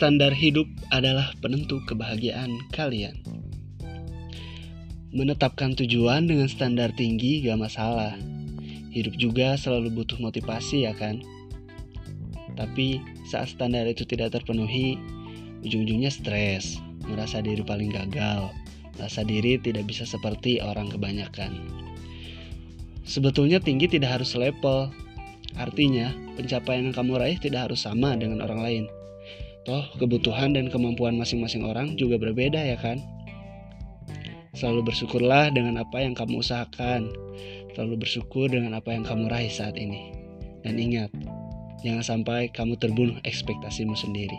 [0.00, 3.20] Standar hidup adalah penentu kebahagiaan kalian.
[5.12, 8.16] Menetapkan tujuan dengan standar tinggi gak masalah.
[8.96, 11.20] Hidup juga selalu butuh motivasi ya kan?
[12.56, 12.96] Tapi
[13.28, 14.96] saat standar itu tidak terpenuhi,
[15.68, 18.48] ujung-ujungnya stres, merasa diri paling gagal,
[18.96, 21.60] merasa diri tidak bisa seperti orang kebanyakan.
[23.04, 24.88] Sebetulnya tinggi tidak harus level,
[25.60, 26.08] artinya
[26.40, 28.86] pencapaian yang kamu raih tidak harus sama dengan orang lain.
[29.68, 32.96] Toh, kebutuhan dan kemampuan masing-masing orang juga berbeda ya kan?
[34.56, 37.12] Selalu bersyukurlah dengan apa yang kamu usahakan.
[37.76, 40.16] Selalu bersyukur dengan apa yang kamu raih saat ini.
[40.64, 41.12] Dan ingat,
[41.84, 44.36] jangan sampai kamu terbunuh ekspektasimu sendiri.